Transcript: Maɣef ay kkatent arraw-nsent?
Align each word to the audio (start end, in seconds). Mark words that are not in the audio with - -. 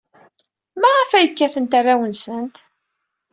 Maɣef 0.81 1.11
ay 1.13 1.27
kkatent 1.31 1.77
arraw-nsent? 1.79 2.55